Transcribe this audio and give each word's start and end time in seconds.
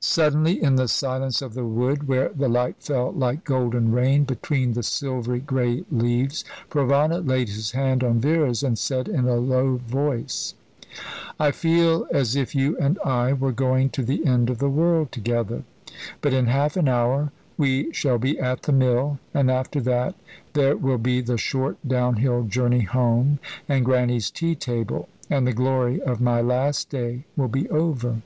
Suddenly, 0.00 0.62
in 0.62 0.76
the 0.76 0.88
silence 0.88 1.42
of 1.42 1.52
the 1.52 1.66
wood, 1.66 2.08
where 2.08 2.30
the 2.30 2.48
light 2.48 2.76
fell 2.78 3.12
like 3.12 3.44
golden 3.44 3.92
rain 3.92 4.24
between 4.24 4.72
the 4.72 4.82
silver 4.82 5.36
grey 5.36 5.84
leaves, 5.92 6.46
Provana 6.70 7.20
laid 7.20 7.50
his 7.50 7.72
hand 7.72 8.02
on 8.02 8.18
Vera's, 8.18 8.62
and 8.62 8.78
said 8.78 9.06
in 9.06 9.28
a 9.28 9.36
low 9.36 9.76
voice: 9.76 10.54
"I 11.38 11.50
feel 11.50 12.06
as 12.10 12.34
if 12.34 12.54
you 12.54 12.78
and 12.78 12.98
I 13.04 13.34
were 13.34 13.52
going 13.52 13.90
to 13.90 14.02
the 14.02 14.24
end 14.24 14.48
of 14.48 14.60
the 14.60 14.70
world 14.70 15.12
together; 15.12 15.64
but 16.22 16.32
in 16.32 16.46
half 16.46 16.78
an 16.78 16.88
hour 16.88 17.30
we 17.58 17.92
shall 17.92 18.16
be 18.16 18.40
at 18.40 18.62
the 18.62 18.72
mill, 18.72 19.18
and 19.34 19.50
after 19.50 19.82
that 19.82 20.14
there 20.54 20.74
will 20.78 20.96
be 20.96 21.20
the 21.20 21.36
short 21.36 21.76
down 21.86 22.16
hill 22.16 22.44
journey 22.44 22.84
home, 22.84 23.40
and 23.68 23.84
Grannie's 23.84 24.30
tea 24.30 24.54
table, 24.54 25.06
and 25.28 25.46
the 25.46 25.52
glory 25.52 26.00
of 26.00 26.18
my 26.18 26.40
last 26.40 26.88
day 26.88 27.24
will 27.36 27.48
be 27.48 27.68
over." 27.68 28.22